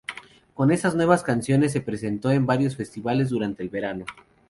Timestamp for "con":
0.55-0.71